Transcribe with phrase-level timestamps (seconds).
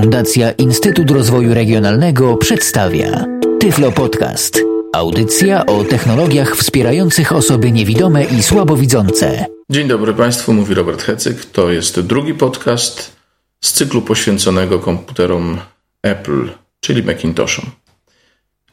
[0.00, 3.24] Fundacja Instytut Rozwoju Regionalnego przedstawia
[3.60, 4.60] Tyflo Podcast.
[4.92, 9.46] Audycja o technologiach wspierających osoby niewidome i słabowidzące.
[9.70, 11.44] Dzień dobry Państwu, mówi Robert Hecyk.
[11.44, 13.16] To jest drugi podcast
[13.60, 15.58] z cyklu poświęconego komputerom
[16.02, 16.48] Apple,
[16.80, 17.64] czyli Macintoshom.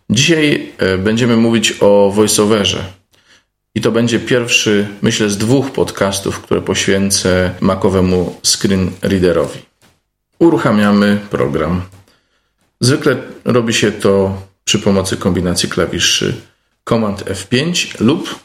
[0.09, 2.83] Dzisiaj e, będziemy mówić o voiceoverze.
[3.75, 9.66] I to będzie pierwszy, myślę, z dwóch podcastów, które poświęcę Macowemu Screen Readerowi
[10.39, 11.81] uruchamiamy program.
[12.81, 16.41] Zwykle robi się to przy pomocy kombinacji klawiszy
[16.89, 18.39] Command F5 lub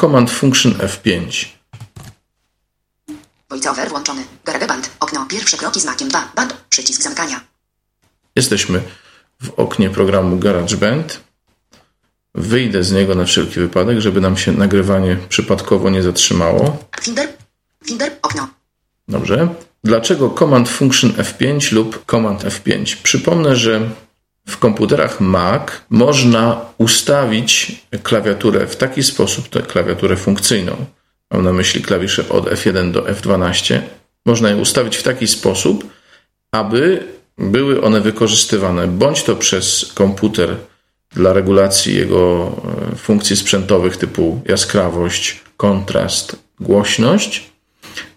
[0.00, 1.46] Command Function F5.
[3.50, 4.24] VoiceOver włączony.
[4.44, 4.90] GarageBand.
[5.00, 5.26] Okno.
[5.26, 6.32] Pierwsze kroki znakiem 2.
[6.36, 6.56] Band.
[6.70, 7.40] Przycisk zamykania.
[8.36, 8.82] Jesteśmy
[9.42, 11.20] w oknie programu GarageBand.
[12.34, 16.78] Wyjdę z niego na wszelki wypadek, żeby nam się nagrywanie przypadkowo nie zatrzymało.
[17.00, 17.28] Finder.
[17.84, 18.12] Finder.
[18.22, 18.48] Okno.
[19.08, 19.48] Dobrze.
[19.84, 22.96] Dlaczego Command Function F5 lub Command F5?
[23.02, 23.80] Przypomnę, że
[24.48, 30.76] w komputerach Mac można ustawić klawiaturę w taki sposób, tę klawiaturę funkcyjną,
[31.30, 33.80] mam na myśli klawisze od F1 do F12,
[34.26, 35.84] można je ustawić w taki sposób,
[36.52, 37.04] aby
[37.38, 40.56] były one wykorzystywane bądź to przez komputer
[41.10, 42.52] dla regulacji jego
[42.92, 47.49] e, funkcji sprzętowych typu jaskrawość, kontrast, głośność,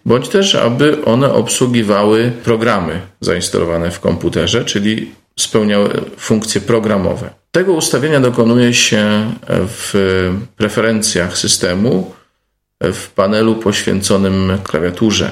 [0.06, 7.30] bądź też, aby one obsługiwały programy zainstalowane w komputerze, czyli spełniały funkcje programowe.
[7.50, 9.94] Tego ustawienia dokonuje się w
[10.56, 12.14] preferencjach systemu
[12.80, 15.30] w panelu poświęconym klawiaturze.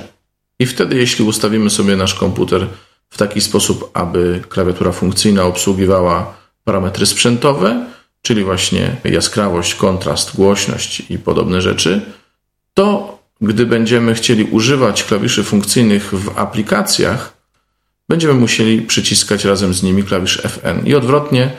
[0.59, 2.67] I wtedy, jeśli ustawimy sobie nasz komputer
[3.11, 7.87] w taki sposób, aby klawiatura funkcyjna obsługiwała parametry sprzętowe,
[8.23, 12.01] czyli właśnie jaskrawość, kontrast, głośność i podobne rzeczy,
[12.75, 17.37] to gdy będziemy chcieli używać klawiszy funkcyjnych w aplikacjach,
[18.09, 20.87] będziemy musieli przyciskać razem z nimi klawisz Fn.
[20.87, 21.51] I odwrotnie,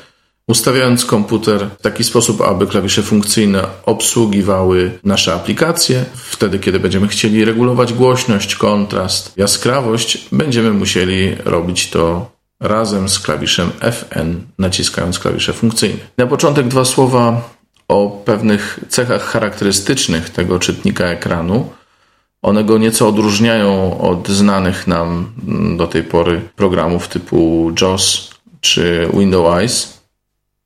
[0.47, 7.45] ustawiając komputer w taki sposób, aby klawisze funkcyjne obsługiwały nasze aplikacje, wtedy, kiedy będziemy chcieli
[7.45, 15.99] regulować głośność, kontrast, jaskrawość, będziemy musieli robić to razem z klawiszem Fn, naciskając klawisze funkcyjne.
[16.17, 17.52] Na początek dwa słowa
[17.87, 21.69] o pewnych cechach charakterystycznych tego czytnika ekranu.
[22.41, 25.33] One go nieco odróżniają od znanych nam
[25.77, 28.29] do tej pory programów typu JAWS
[28.61, 30.01] czy Windows.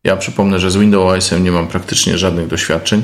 [0.03, 3.03] Ja przypomnę, że z Windows Eyesem nie mam praktycznie żadnych doświadczeń.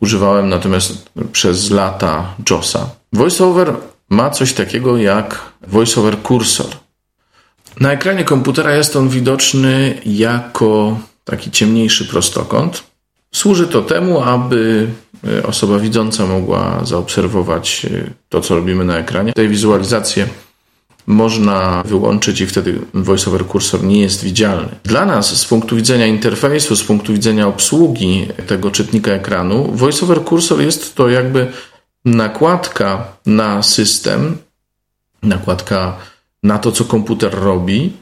[0.00, 2.90] Używałem natomiast przez lata JAWSa.
[3.12, 3.76] VoiceOver
[4.10, 6.66] ma coś takiego jak VoiceOver Cursor.
[7.80, 12.84] Na ekranie komputera jest on widoczny jako taki ciemniejszy prostokąt.
[13.34, 14.86] Służy to temu, aby
[15.28, 19.32] e, osoba widząca mogła zaobserwować e, to, co robimy na ekranie.
[19.32, 20.26] Tej wizualizację
[21.06, 24.68] można wyłączyć i wtedy VoiceOver kursor nie jest widzialny.
[24.84, 30.60] Dla nas, z punktu widzenia interfejsu, z punktu widzenia obsługi tego czytnika ekranu, VoiceOver kursor
[30.60, 31.52] jest to jakby
[32.04, 34.36] nakładka na system,
[35.22, 35.96] nakładka
[36.42, 37.92] na to, co komputer robi,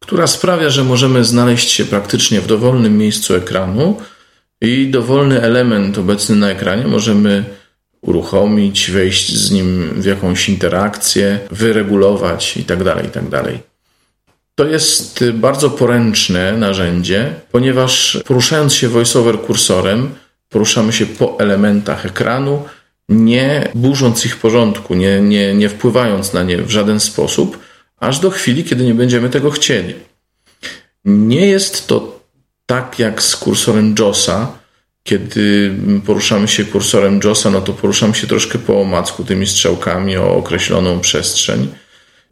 [0.00, 3.96] która sprawia, że możemy znaleźć się praktycznie w dowolnym miejscu ekranu
[4.62, 7.44] i dowolny element obecny na ekranie możemy
[8.00, 12.84] uruchomić, wejść z nim w jakąś interakcję, wyregulować itd.
[12.84, 13.42] Tak itd.
[13.42, 13.72] Tak
[14.54, 20.14] to jest bardzo poręczne narzędzie, ponieważ poruszając się voiceover kursorem,
[20.48, 22.62] poruszamy się po elementach ekranu,
[23.08, 27.58] nie burząc ich porządku, nie, nie, nie wpływając na nie w żaden sposób,
[27.96, 29.94] aż do chwili, kiedy nie będziemy tego chcieli.
[31.04, 32.21] Nie jest to
[32.66, 34.52] tak jak z kursorem JOSa,
[35.02, 35.74] kiedy
[36.06, 41.00] poruszamy się kursorem JOSa, no to poruszamy się troszkę po omacku tymi strzałkami o określoną
[41.00, 41.68] przestrzeń.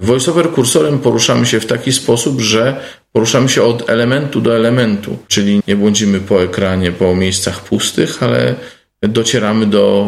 [0.00, 2.80] VoiceOver kursorem poruszamy się w taki sposób, że
[3.12, 8.54] poruszamy się od elementu do elementu, czyli nie błądzimy po ekranie, po miejscach pustych, ale
[9.02, 10.06] docieramy do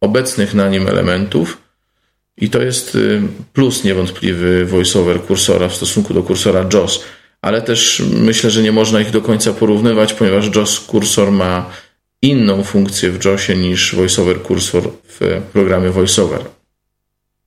[0.00, 1.58] obecnych na nim elementów.
[2.36, 7.04] I to jest y, plus niewątpliwy voiceover kursora w stosunku do kursora JOS
[7.46, 11.70] ale też myślę, że nie można ich do końca porównywać, ponieważ JOS kursor ma
[12.22, 16.40] inną funkcję w JOSie niż VoiceOver kursor w programie VoiceOver.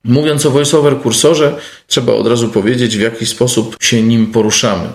[0.03, 1.55] Mówiąc o VoiceOver kursorze,
[1.87, 4.89] trzeba od razu powiedzieć, w jaki sposób się nim poruszamy.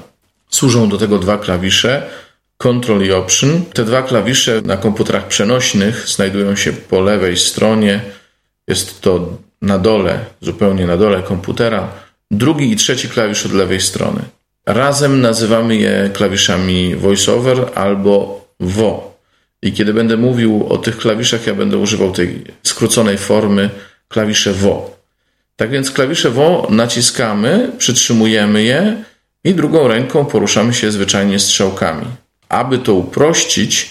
[0.50, 2.10] Służą do tego dwa klawisze,
[2.56, 3.64] Control i Option.
[3.74, 8.00] Te dwa klawisze na komputerach przenośnych znajdują się po lewej stronie.
[8.68, 11.88] Jest to na dole, zupełnie na dole komputera.
[12.30, 14.20] Drugi i trzeci klawisz od lewej strony.
[14.66, 19.14] Razem nazywamy je klawiszami voiceover albo VO.
[19.62, 23.70] I kiedy będę mówił o tych klawiszach, ja będę używał tej skróconej formy
[24.08, 24.96] klawisze VO.
[25.56, 29.05] Tak więc klawisze WO naciskamy, przytrzymujemy je
[29.44, 32.06] i drugą ręką poruszamy się zwyczajnie strzałkami.
[32.49, 33.90] Aby to uprościć,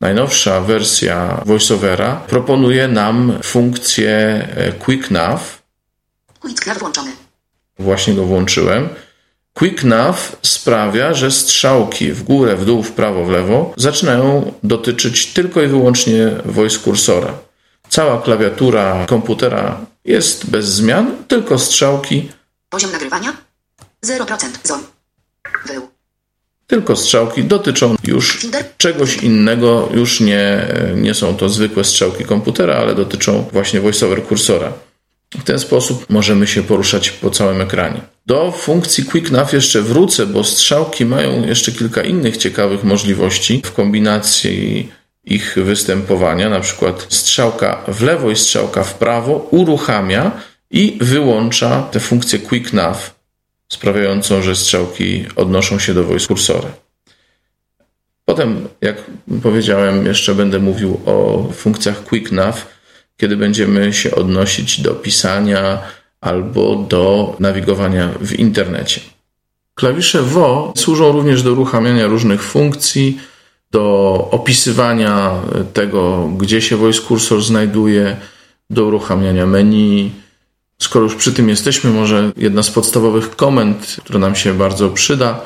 [0.00, 4.10] najnowsza wersja VoiceOvera proponuje nam funkcję
[4.56, 5.62] e, Quick Nav.
[6.40, 7.12] Quick Nav włączony.
[7.78, 8.88] Właśnie go włączyłem.
[9.54, 15.26] Quick Nav sprawia, że strzałki w górę, w dół, w prawo, w lewo zaczynają dotyczyć
[15.26, 17.34] tylko i wyłącznie voice kursora.
[17.88, 22.28] Cała klawiatura komputera jest bez zmian, tylko strzałki,
[22.68, 23.36] Poziom nagrywania
[24.06, 24.46] 0%.
[24.64, 24.80] Zon.
[25.66, 25.88] Wył.
[26.66, 28.46] tylko strzałki dotyczą już
[28.78, 29.88] czegoś innego.
[29.94, 30.66] Już nie,
[30.96, 34.72] nie są to zwykłe strzałki komputera, ale dotyczą właśnie voiceover kursora.
[35.38, 38.00] W ten sposób możemy się poruszać po całym ekranie.
[38.26, 43.72] Do funkcji Quick Nav jeszcze wrócę, bo strzałki mają jeszcze kilka innych ciekawych możliwości w
[43.72, 44.88] kombinacji
[45.24, 46.50] ich występowania.
[46.50, 50.32] Na przykład strzałka w lewo i strzałka w prawo uruchamia
[50.70, 53.14] i wyłącza tę funkcję Quick Nav,
[53.68, 56.68] sprawiającą, że strzałki odnoszą się do voice kursora.
[58.24, 58.96] Potem, jak
[59.42, 62.73] powiedziałem, jeszcze będę mówił o funkcjach Quick Nav,
[63.16, 65.78] kiedy będziemy się odnosić do pisania
[66.20, 69.00] albo do nawigowania w internecie.
[69.74, 73.18] Klawisze WO służą również do uruchamiania różnych funkcji,
[73.70, 75.30] do opisywania
[75.72, 78.16] tego, gdzie się voice cursor znajduje,
[78.70, 80.12] do uruchamiania menu.
[80.78, 85.40] Skoro już przy tym jesteśmy, może jedna z podstawowych komend, która nam się bardzo przyda,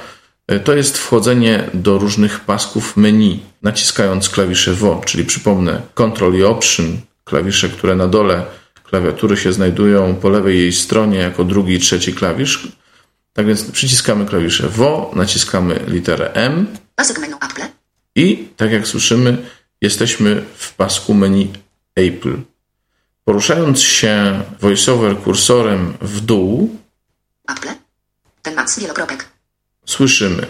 [0.64, 6.96] to jest wchodzenie do różnych pasków menu, naciskając klawisze WO, czyli przypomnę Ctrl i Option,
[7.28, 8.44] klawisze, które na dole
[8.84, 12.68] klawiatury się znajdują po lewej jej stronie jako drugi i trzeci klawisz.
[13.32, 16.66] Tak więc przyciskamy klawisze WO, naciskamy literę M
[18.14, 19.36] i, tak jak słyszymy,
[19.80, 21.52] jesteśmy w pasku menu
[21.94, 22.36] Apple.
[23.24, 26.76] Poruszając się voiceover kursorem w dół,
[27.48, 27.68] Apple.
[28.42, 29.28] Ten Max wielokropek.
[29.86, 30.46] słyszymy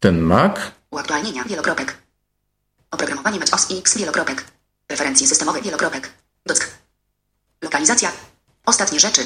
[0.00, 0.56] ten Mac,
[0.90, 1.96] Uaktualnienia wielokropek.
[2.90, 4.44] Oprogramowanie Match OS X wielokropek.
[4.90, 6.10] Preferencje systemowe wielokropek.
[6.46, 6.70] Dock.
[7.62, 8.12] Lokalizacja.
[8.66, 9.22] Ostatnie rzeczy.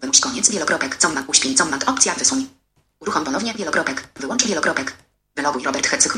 [0.00, 0.96] Wymuś koniec wielokropek.
[0.96, 2.46] Commat uśpień commat opcja wysuń.
[3.00, 4.08] Uruchom ponownie wielokropek.
[4.20, 4.92] Wyłącz wielokropek.
[5.36, 6.12] Wyloguj Robert Hecyk.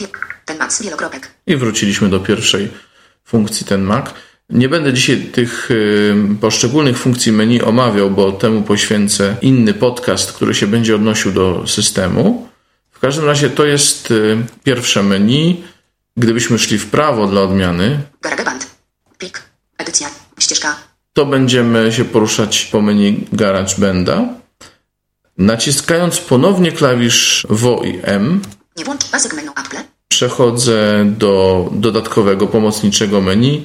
[0.44, 1.30] Ten Max wielokropek.
[1.46, 2.70] i wróciliśmy do pierwszej
[3.24, 4.06] funkcji ten Mac.
[4.50, 5.68] Nie będę dzisiaj tych
[6.40, 12.48] poszczególnych funkcji menu omawiał, bo temu poświęcę inny podcast, który się będzie odnosił do systemu.
[12.90, 15.64] W każdym razie to jest y, pierwsze menu.
[16.16, 18.69] Gdybyśmy szli w prawo dla odmiany, GarageBand.
[19.20, 19.42] Plik.
[19.78, 20.08] Edycja.
[20.38, 20.76] Ścieżka.
[21.12, 24.28] to będziemy się poruszać po menu GarageBanda.
[25.38, 28.40] Naciskając ponownie klawisz WO i M,
[28.76, 29.76] Nie włącz pasek menu Apple.
[30.08, 33.64] przechodzę do dodatkowego pomocniczego menu,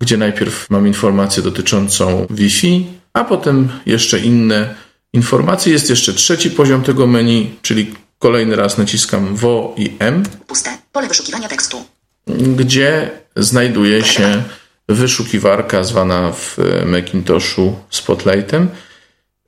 [0.00, 4.74] gdzie najpierw mam informację dotyczącą Wi-Fi, a potem jeszcze inne
[5.12, 5.72] informacje.
[5.72, 10.78] Jest jeszcze trzeci poziom tego menu, czyli kolejny raz naciskam WO i M, Puste.
[10.92, 11.84] Pole wyszukiwania tekstu.
[12.56, 14.42] gdzie znajduje się
[14.88, 18.68] wyszukiwarka zwana w Macintoshu Spotlightem.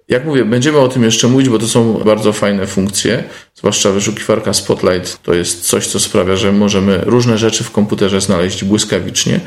[0.09, 3.25] Jak mówię, będziemy o tym jeszcze mówić, bo to są bardzo fajne funkcje,
[3.55, 8.65] zwłaszcza wyszukiwarka Spotlight to jest coś, co sprawia, że możemy różne rzeczy w komputerze znaleźć
[8.65, 9.41] błyskawicznie,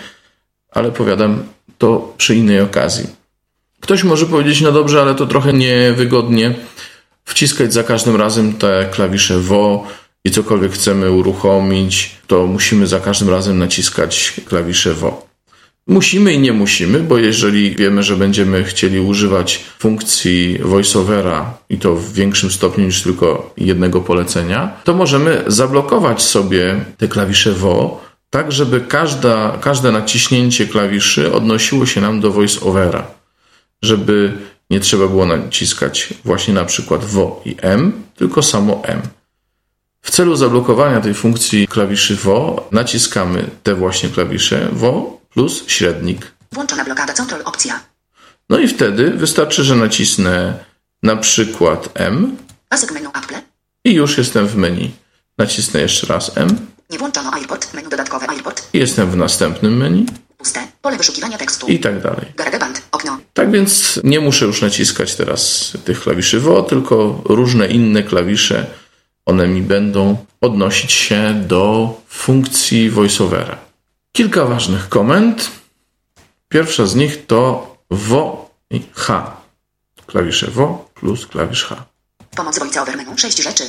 [0.72, 1.44] ale powiadam
[1.78, 3.08] to przy innej okazji.
[3.80, 6.54] Ktoś może powiedzieć, no dobrze, ale to trochę niewygodnie
[7.26, 9.88] wciskać za każdym razem te klawisze WO
[10.26, 15.31] i cokolwiek chcemy uruchomić, to musimy za każdym razem naciskać klawisze WO.
[15.88, 21.96] Musimy i nie musimy, bo jeżeli wiemy, że będziemy chcieli używać funkcji voiceovera i to
[21.96, 28.52] w większym stopniu niż tylko jednego polecenia, to możemy zablokować sobie te klawisze WO, tak
[28.52, 33.08] żeby każda, każde naciśnięcie klawiszy odnosiło się nam do voiceovera,
[33.82, 34.34] żeby
[34.70, 39.02] nie trzeba było naciskać właśnie na przykład WO i M, tylko samo M.
[40.02, 46.32] W celu zablokowania tej funkcji klawiszy WO naciskamy te właśnie klawisze WO plus średnik.
[46.52, 47.80] Włączona blokada Ctrl opcja.
[48.50, 50.54] No i wtedy wystarczy, że nacisnę
[51.04, 52.38] na przykład M
[52.70, 53.36] Pasek menu Apple.
[53.86, 54.92] i już jestem w menu.
[55.38, 57.74] Nacisnę jeszcze raz M Nie włączono airport.
[57.74, 58.68] Menu dodatkowe airport.
[58.74, 60.06] i jestem w następnym menu
[60.38, 60.68] Puste.
[60.82, 61.68] Pole wyszukiwania tekstu.
[61.68, 62.26] i tak dalej.
[62.36, 62.82] GarageBand.
[62.92, 63.18] Okno.
[63.34, 68.66] Tak więc nie muszę już naciskać teraz tych klawiszy WO, tylko różne inne klawisze,
[69.26, 73.58] one mi będą odnosić się do funkcji voiceovera.
[74.12, 75.52] Kilka ważnych komend.
[76.50, 79.38] Pierwsza z nich to WO i H.
[80.06, 81.86] Klawisze WO plus klawisz H.
[82.36, 83.18] Pomoc voiceover menu.
[83.18, 83.64] Sześć rzeczy.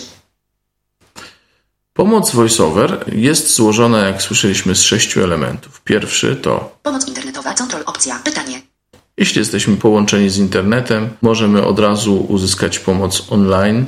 [1.93, 5.81] Pomoc voiceover jest złożona, jak słyszeliśmy, z sześciu elementów.
[5.81, 7.55] Pierwszy to Pomoc internetowa.
[7.55, 8.21] Ctrl opcja.
[8.25, 8.63] Pytanie.
[9.17, 13.87] Jeśli jesteśmy połączeni z internetem, możemy od razu uzyskać pomoc online.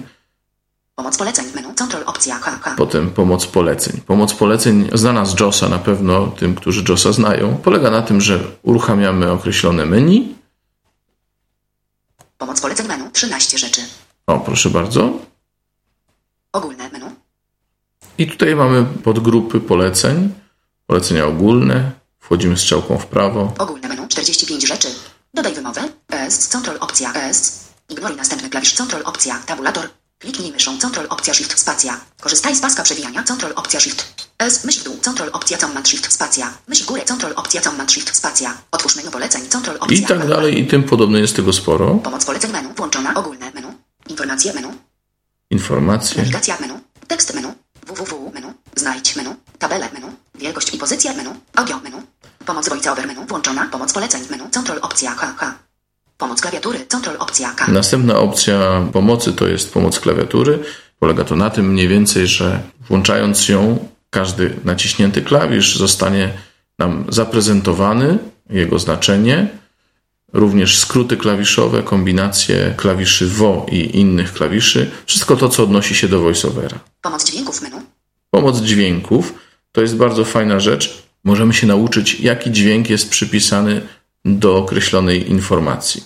[0.94, 1.46] Pomoc poleceń.
[1.54, 1.74] Menu.
[1.74, 2.38] Control opcja.
[2.38, 2.76] KK.
[2.76, 4.00] Potem pomoc poleceń.
[4.06, 8.40] Pomoc poleceń znana z JOSa na pewno tym, którzy JOSa znają, polega na tym, że
[8.62, 10.34] uruchamiamy określone menu.
[12.38, 13.10] Pomoc poleceń menu.
[13.12, 13.80] 13 rzeczy.
[14.26, 15.12] O, proszę bardzo.
[16.52, 17.10] Ogólne menu.
[18.18, 20.34] I tutaj mamy podgrupy poleceń,
[20.86, 21.92] polecenia ogólne.
[22.18, 23.52] Wchodzimy strzałką w prawo.
[23.58, 24.08] Ogólne menu.
[24.08, 24.88] 45 rzeczy.
[25.34, 25.88] Dodaj wymowę.
[26.12, 26.48] ES.
[26.48, 27.12] Control opcja.
[27.12, 27.64] ES.
[27.88, 28.74] Ignoruj następny klawisz.
[28.74, 29.38] Control opcja.
[29.46, 29.88] Tabulator.
[30.18, 30.78] Kliknij myszą.
[30.78, 32.00] Control opcja Shift spacja.
[32.20, 33.22] Korzystaj z paska przewijania.
[33.22, 34.28] Control opcja Shift.
[34.38, 34.64] S.
[34.64, 34.96] Myśl dół.
[35.04, 36.54] Control opcja Command Shift spacja.
[36.68, 37.02] Myśl górę.
[37.08, 38.56] Control opcja Command Shift spacja.
[38.70, 39.48] Otwórz menu poleceń.
[39.48, 39.96] Control opcja.
[39.98, 41.94] I tak dalej, i tym podobne jest tego sporo.
[41.94, 42.68] Pomoc poleceń menu.
[42.76, 43.14] Włączona.
[43.14, 43.68] Ogólne menu.
[44.08, 44.72] Informacje menu.
[45.50, 46.16] Informacje.
[46.16, 46.80] Nawigacja menu.
[47.08, 47.54] Tekst menu.
[47.86, 48.52] www menu.
[48.76, 49.36] Znajdź menu.
[49.58, 50.12] Tabele menu.
[50.34, 51.30] Wielkość i pozycja menu.
[51.54, 52.02] Audio menu.
[52.46, 53.26] Pomoc voiceover menu.
[53.26, 53.68] Włączona.
[53.72, 54.44] Pomoc poleceń menu.
[54.54, 55.54] Control opcja KK.
[56.18, 56.78] Pomoc klawiatury.
[56.86, 57.66] Control opcja K.
[57.68, 60.58] Następna opcja pomocy to jest pomoc klawiatury.
[60.98, 66.30] Polega to na tym mniej więcej, że włączając ją, każdy naciśnięty klawisz zostanie
[66.78, 68.18] nam zaprezentowany,
[68.50, 69.48] jego znaczenie,
[70.32, 76.20] również skróty klawiszowe, kombinacje klawiszy WO i innych klawiszy, wszystko to, co odnosi się do
[76.20, 76.78] voiceovera.
[77.00, 77.76] Pomoc dźwięków menu.
[78.30, 79.34] Pomoc dźwięków
[79.72, 81.02] to jest bardzo fajna rzecz.
[81.24, 83.80] Możemy się nauczyć, jaki dźwięk jest przypisany
[84.24, 86.04] do określonej informacji.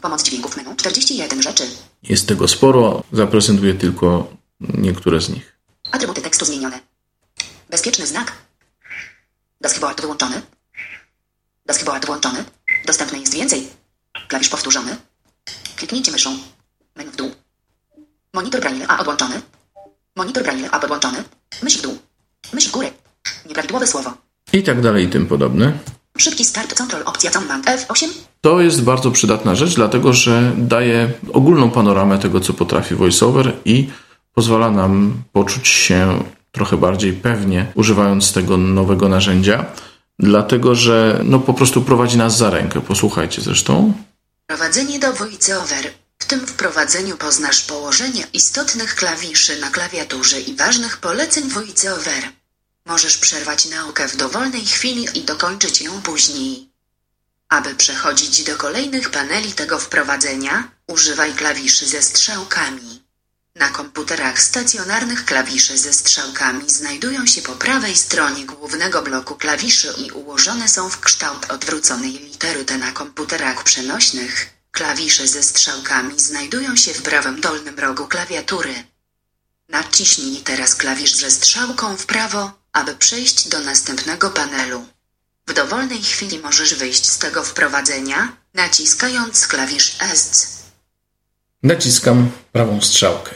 [0.00, 0.76] Pomoc dźwięków menu.
[0.76, 1.64] 41 rzeczy.
[2.02, 4.28] Jest tego sporo, zaprezentuję tylko
[4.60, 5.56] niektóre z nich.
[5.92, 6.80] Atrybuty tekstu zmienione.
[7.70, 8.32] Bezpieczny znak.
[9.60, 10.42] Dashboard wyłączony.
[11.66, 12.44] Dashboard włączony.
[12.86, 13.68] Dostępne jest więcej.
[14.28, 14.96] Klawisz powtórzony.
[15.76, 16.38] Kliknijcie myszą.
[16.96, 17.30] Menu w dół.
[18.34, 19.42] Monitor Braille A odłączony.
[20.16, 21.24] Monitor Braille A podłączony.
[21.62, 21.98] Myśl w dół.
[22.52, 22.90] Myśl w górę.
[23.46, 24.14] Nieprawidłowe słowo.
[24.52, 25.78] I tak dalej i tym podobne.
[26.18, 28.08] Szybki start control opcja command F8.
[28.40, 33.88] To jest bardzo przydatna rzecz, dlatego że daje ogólną panoramę tego, co potrafi VoiceOver i
[34.34, 39.64] pozwala nam poczuć się trochę bardziej pewnie, używając tego nowego narzędzia,
[40.18, 42.80] dlatego że no, po prostu prowadzi nas za rękę.
[42.80, 43.92] Posłuchajcie zresztą.
[44.46, 45.92] Prowadzenie do VoiceOver.
[46.18, 52.22] W tym wprowadzeniu poznasz położenie istotnych klawiszy na klawiaturze i ważnych poleceń VoiceOver.
[52.86, 56.70] Możesz przerwać naukę w dowolnej chwili i dokończyć ją później.
[57.48, 63.02] Aby przechodzić do kolejnych paneli tego wprowadzenia, używaj klawiszy ze strzałkami.
[63.54, 70.10] Na komputerach stacjonarnych klawisze ze strzałkami znajdują się po prawej stronie głównego bloku klawiszy i
[70.10, 74.50] ułożone są w kształt odwróconej litery T na komputerach przenośnych.
[74.70, 78.84] Klawisze ze strzałkami znajdują się w prawym dolnym rogu klawiatury.
[79.68, 84.86] Naciśnij teraz klawisz ze strzałką w prawo, aby przejść do następnego panelu.
[85.46, 90.46] W dowolnej chwili możesz wyjść z tego wprowadzenia, naciskając klawisz ESC.
[91.62, 93.30] Naciskam prawą strzałkę.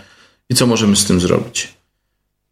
[0.51, 1.75] i co możemy z tym zrobić.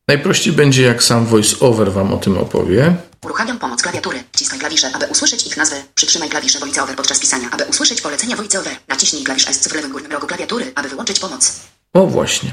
[0.09, 2.97] Najprościej będzie, jak sam VoiceOver Wam o tym opowie.
[3.25, 4.25] Uruchamiam pomoc klawiatury.
[4.33, 5.76] Wciskaj klawisze, aby usłyszeć ich nazwy.
[5.95, 8.73] Przytrzymaj klawisze VoiceOver podczas pisania, aby usłyszeć polecenia VoiceOver.
[8.88, 11.61] Naciśnij klawisz S w lewym górnym rogu klawiatury, aby wyłączyć pomoc.
[11.92, 12.52] O właśnie.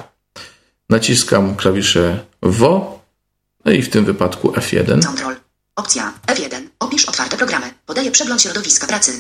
[0.90, 3.00] Naciskam klawisze WO,
[3.66, 5.06] no i w tym wypadku F1.
[5.06, 5.36] Control.
[5.80, 6.68] Opcja F1.
[6.80, 7.74] Opisz otwarte programy.
[7.86, 9.12] Podaje przegląd środowiska pracy.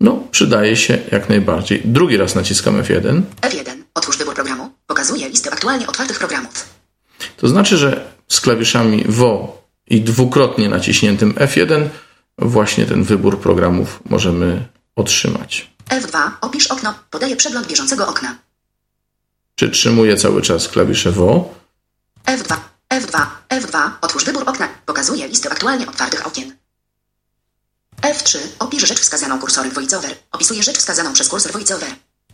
[0.00, 1.82] No, przydaje się jak najbardziej.
[1.84, 3.22] Drugi raz naciskam F1.
[3.40, 3.82] F1.
[3.94, 4.70] Otwórz wybór programu.
[4.86, 6.64] Pokazuje listę aktualnie otwartych programów.
[7.36, 11.88] To znaczy, że z klawiszami WO i dwukrotnie naciśniętym F1
[12.38, 15.70] właśnie ten wybór programów możemy otrzymać.
[15.88, 16.30] F2.
[16.40, 16.94] Opisz okno.
[17.10, 18.38] Podaje przegląd bieżącego okna.
[19.54, 21.54] Przytrzymuję cały czas klawisze WO.
[22.26, 22.56] F2.
[23.52, 23.66] F2.
[23.66, 23.90] F2.
[24.00, 24.68] Otwórz wybór okna.
[24.86, 26.56] Pokazuje listę aktualnie otwartych okien.
[28.02, 28.38] F3.
[28.58, 30.14] Opisz rzecz wskazaną kursorem VoiceOver.
[30.32, 31.88] Opisuje rzecz wskazaną przez kursor VoiceOver.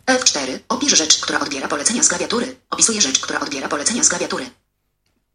[0.07, 0.59] F4.
[0.69, 2.57] Opisz rzecz, która odbiera polecenia z klawiatury.
[2.71, 4.51] Opisuje rzecz, która odbiera polecenia z klawiatury.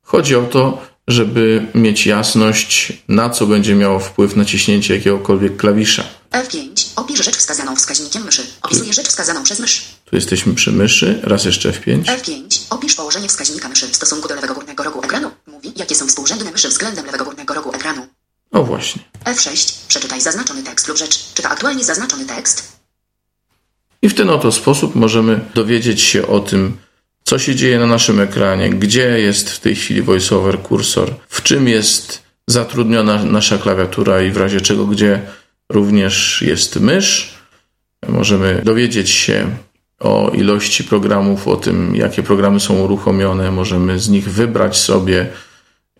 [0.02, 6.04] Chodzi o to, żeby mieć jasność, na co będzie miało wpływ naciśnięcie jakiegokolwiek klawisza.
[6.32, 6.90] F5.
[6.96, 8.44] Opisz rzecz wskazaną wskaźnikiem myszy.
[8.62, 9.86] Opisuje rzecz wskazaną przez mysz.
[10.06, 12.04] Tu jesteśmy przy myszy, raz jeszcze F5.
[12.04, 12.62] F5.
[12.70, 15.32] Opisz położenie wskaźnika myszy w stosunku do lewego górnego rogu ekranu.
[15.76, 18.08] Jakie są współrzędne myszy względem lewego górnego rogu ekranu.
[18.52, 19.02] O właśnie.
[19.26, 19.88] F6.
[19.88, 21.34] Przeczytaj zaznaczony tekst lub rzecz.
[21.34, 22.78] Czyta aktualnie zaznaczony tekst.
[24.02, 26.78] I w ten oto sposób możemy dowiedzieć się o tym,
[27.24, 31.68] co się dzieje na naszym ekranie, gdzie jest w tej chwili voiceover kursor, w czym
[31.68, 35.22] jest zatrudniona nasza klawiatura i w razie czego, gdzie
[35.70, 37.34] również jest mysz.
[38.08, 39.50] Możemy dowiedzieć się
[40.00, 43.52] o ilości programów, o tym, jakie programy są uruchomione.
[43.52, 45.28] Możemy z nich wybrać sobie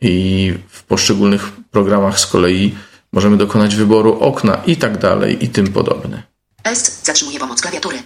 [0.04, 2.76] i w poszczególnych programach z kolei
[3.12, 6.24] możemy dokonać wyboru okna i tak dalej i tym podobne.
[6.64, 7.04] S.
[7.04, 7.98] Zatrzymuje pomoc klawiatury.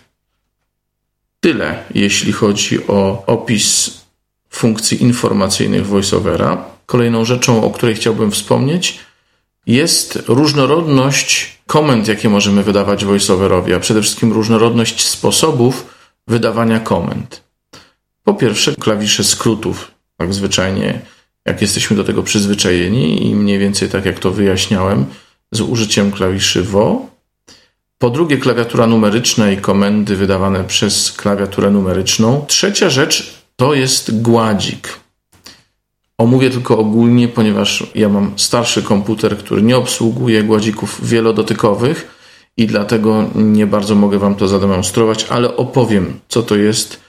[1.40, 3.98] Tyle, jeśli chodzi o opis
[4.50, 6.66] funkcji informacyjnych VoiceOvera.
[6.86, 9.00] Kolejną rzeczą, o której chciałbym wspomnieć,
[9.68, 15.86] jest różnorodność komend, jakie możemy wydawać VoiceOverowi, a przede wszystkim różnorodność sposobów
[16.28, 17.44] wydawania komend.
[18.24, 21.02] Po pierwsze, klawisze skrótów, tak zwyczajnie,
[21.48, 25.06] jak jesteśmy do tego przyzwyczajeni i mniej więcej tak jak to wyjaśniałem,
[25.52, 27.06] z użyciem klawiszy WO.
[27.98, 32.46] Po drugie, klawiatura numeryczna i komendy wydawane przez klawiaturę numeryczną.
[32.48, 35.00] Trzecia rzecz to jest gładzik.
[36.18, 42.08] Omówię tylko ogólnie, ponieważ ja mam starszy komputer, który nie obsługuje gładzików wielodotykowych
[42.58, 47.00] i dlatego nie bardzo mogę Wam to zademonstrować, ale opowiem, co to jest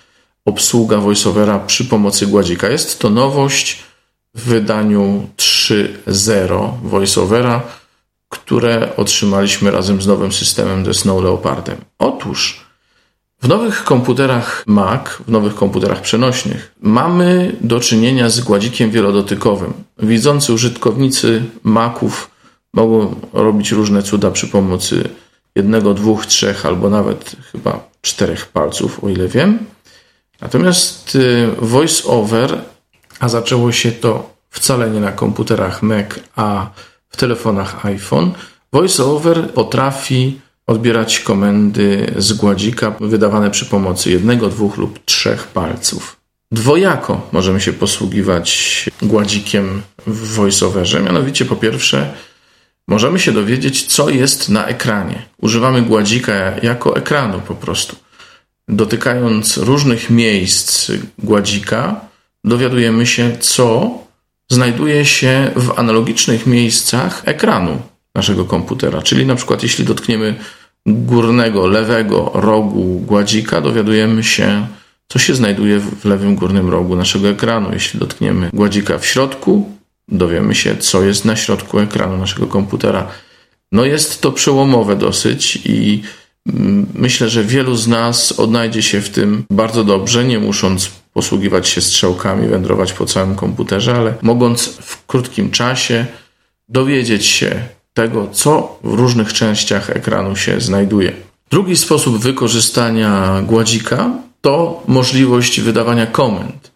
[0.44, 2.68] obsługa VoiceOvera przy pomocy gładzika.
[2.68, 3.87] Jest to nowość
[4.34, 7.62] w wydaniu 3.0 VoiceOvera,
[8.28, 11.76] które otrzymaliśmy razem z nowym systemem ze Snow Leopardem.
[11.98, 12.68] Otóż
[13.42, 19.72] w nowych komputerach Mac, w nowych komputerach przenośnych, mamy do czynienia z gładzikiem wielodotykowym.
[19.98, 22.30] Widzący użytkownicy Maców
[22.74, 25.08] mogą robić różne cuda przy pomocy
[25.54, 29.58] jednego, dwóch, trzech albo nawet chyba czterech palców, o ile wiem.
[30.40, 32.58] Natomiast y, VoiceOver,
[33.20, 36.70] a zaczęło się to wcale nie na komputerach Mac, a
[37.08, 38.32] w telefonach iPhone,
[38.72, 46.16] VoiceOver potrafi odbierać komendy z gładzika wydawane przy pomocy jednego, dwóch lub trzech palców.
[46.52, 51.00] Dwojako możemy się posługiwać gładzikiem w VoiceOverze.
[51.00, 52.14] Mianowicie, po pierwsze,
[52.88, 55.22] możemy się dowiedzieć, co jest na ekranie.
[55.40, 57.96] Używamy gładzika jako ekranu po prostu.
[58.68, 62.07] Dotykając różnych miejsc gładzika,
[62.48, 63.90] dowiadujemy się, co
[64.50, 67.82] znajduje się w analogicznych miejscach ekranu
[68.14, 69.02] naszego komputera.
[69.02, 70.34] Czyli na przykład jeśli dotkniemy
[70.86, 74.66] górnego, lewego rogu gładzika, dowiadujemy się,
[75.08, 77.70] co się znajduje w lewym górnym rogu naszego ekranu.
[77.72, 79.70] Jeśli dotkniemy gładzika w środku,
[80.08, 83.06] dowiemy się, co jest na środku ekranu naszego komputera.
[83.72, 86.02] No jest to przełomowe dosyć i
[86.46, 91.68] mm, myślę, że wielu z nas odnajdzie się w tym bardzo dobrze, nie musząc posługiwać
[91.68, 96.06] się strzałkami, wędrować po całym komputerze, ale mogąc w krótkim czasie
[96.68, 97.62] dowiedzieć się
[97.94, 101.12] tego, co w różnych częściach ekranu się znajduje.
[101.50, 106.72] Drugi sposób wykorzystania gładzika to możliwość wydawania komend.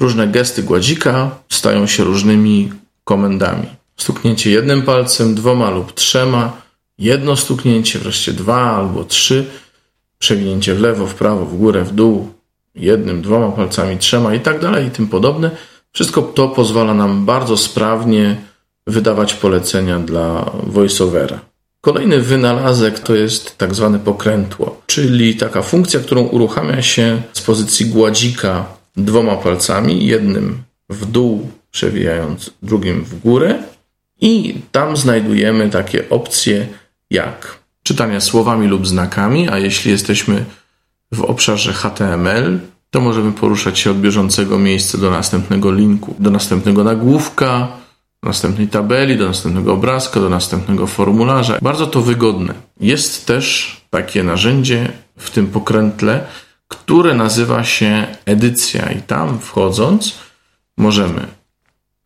[0.00, 2.72] Różne gesty gładzika stają się różnymi
[3.04, 3.66] komendami.
[3.96, 6.62] Stuknięcie jednym palcem, dwoma lub trzema,
[6.98, 9.46] jedno stuknięcie, wreszcie dwa albo trzy,
[10.18, 12.35] przewinięcie w lewo, w prawo, w górę, w dół,
[12.76, 15.50] jednym, dwoma palcami, trzema i tak dalej i tym podobne.
[15.92, 18.36] Wszystko to pozwala nam bardzo sprawnie
[18.86, 21.40] wydawać polecenia dla voiceovera.
[21.80, 27.86] Kolejny wynalazek to jest tak zwane pokrętło, czyli taka funkcja, którą uruchamia się z pozycji
[27.86, 28.64] gładzika
[28.96, 33.58] dwoma palcami, jednym w dół, przewijając drugim w górę,
[34.20, 36.66] i tam znajdujemy takie opcje
[37.10, 40.44] jak czytanie słowami lub znakami, a jeśli jesteśmy
[41.12, 46.84] w obszarze HTML, to możemy poruszać się od bieżącego miejsca do następnego linku, do następnego
[46.84, 47.68] nagłówka,
[48.22, 51.58] do następnej tabeli, do następnego obrazka, do następnego formularza.
[51.62, 52.54] Bardzo to wygodne.
[52.80, 56.24] Jest też takie narzędzie w tym pokrętle,
[56.68, 60.18] które nazywa się edycja, i tam wchodząc
[60.78, 61.26] możemy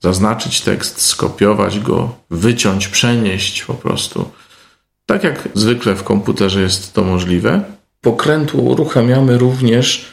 [0.00, 4.30] zaznaczyć tekst, skopiować go, wyciąć, przenieść po prostu.
[5.06, 7.64] Tak jak zwykle w komputerze jest to możliwe.
[8.00, 10.06] Pokrętło uruchamiamy również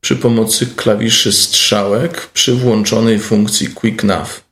[0.00, 4.44] przy pomocy klawiszy strzałek przy włączonej funkcji Quick Nav.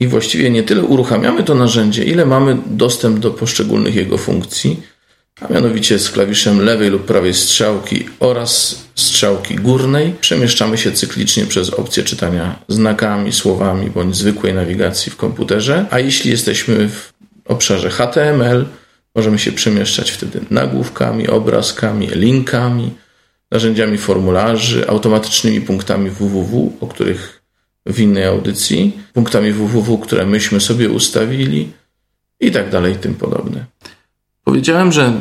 [0.00, 4.82] I właściwie nie tyle uruchamiamy to narzędzie, ile mamy dostęp do poszczególnych jego funkcji,
[5.40, 11.70] a mianowicie z klawiszem lewej lub prawej strzałki oraz strzałki górnej przemieszczamy się cyklicznie przez
[11.70, 17.12] opcję czytania znakami, słowami bądź zwykłej nawigacji w komputerze, a jeśli jesteśmy w
[17.44, 18.66] obszarze HTML,
[19.14, 22.90] możemy się przemieszczać wtedy nagłówkami, obrazkami, linkami,
[23.50, 27.42] narzędziami formularzy, automatycznymi punktami www, o których
[27.86, 31.72] w innej audycji, punktami www, które myśmy sobie ustawili
[32.40, 33.64] i tak dalej, i tym podobne.
[34.44, 35.12] Powiedziałem, że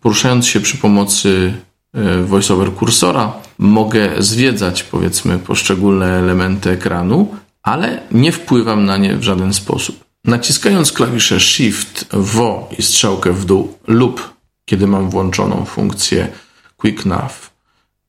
[0.00, 1.52] poruszając się przy pomocy
[1.94, 9.22] e, voiceover kursora, mogę zwiedzać powiedzmy poszczególne elementy ekranu, ale nie wpływam na nie w
[9.22, 10.09] żaden sposób.
[10.24, 16.28] Naciskając klawisze Shift, V i strzałkę w dół lub kiedy mam włączoną funkcję
[16.76, 17.50] Quick Nav,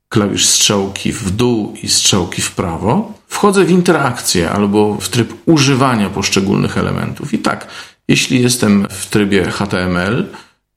[0.10, 6.10] klawisz strzałki w dół i strzałki w prawo, wchodzę w interakcję albo w tryb używania
[6.10, 7.34] poszczególnych elementów.
[7.34, 7.68] I tak,
[8.08, 10.28] jeśli jestem w trybie HTML,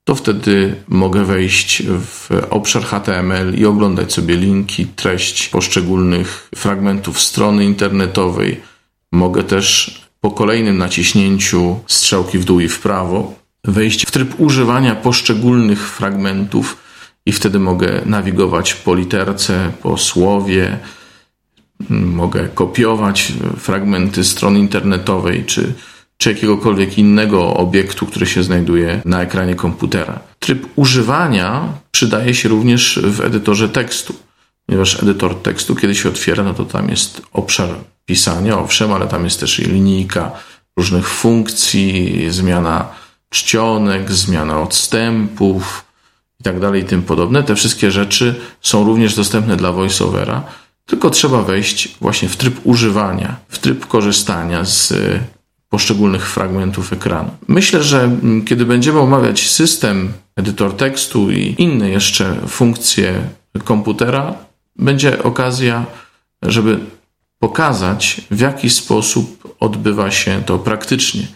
[0.03, 7.65] to wtedy mogę wejść w obszar HTML i oglądać sobie linki, treść poszczególnych fragmentów strony
[7.65, 8.61] internetowej.
[9.11, 13.33] Mogę też po kolejnym naciśnięciu strzałki w dół i w prawo
[13.63, 16.77] wejść w tryb używania poszczególnych fragmentów
[17.25, 20.77] i wtedy mogę nawigować po literce, po słowie.
[21.89, 25.73] Mogę kopiować fragmenty strony internetowej czy
[26.17, 30.19] czy jakiegokolwiek innego obiektu, który się znajduje na ekranie komputera.
[30.39, 34.15] Tryb używania przydaje się również w edytorze tekstu,
[34.65, 37.69] ponieważ edytor tekstu, kiedy się otwiera, no to tam jest obszar
[38.05, 40.31] pisania, owszem, ale tam jest też linijka
[40.77, 42.87] różnych funkcji, zmiana
[43.29, 45.85] czcionek, zmiana odstępów
[46.39, 47.43] i tak dalej i tym podobne.
[47.43, 50.43] Te wszystkie rzeczy są również dostępne dla VoiceOvera,
[50.85, 54.93] tylko trzeba wejść właśnie w tryb używania, w tryb korzystania z
[55.69, 57.29] poszczególnych fragmentów ekranu.
[57.47, 63.21] Myślę, że mm, kiedy będziemy omawiać system, edytor tekstu i inne jeszcze funkcje
[63.63, 64.33] komputera,
[64.75, 65.85] będzie okazja,
[66.41, 66.79] żeby
[67.39, 71.27] pokazać, w jaki sposób odbywa się to praktycznie.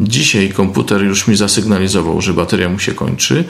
[0.00, 3.44] Dzisiaj komputer już mi zasygnalizował, że bateria mu się kończy,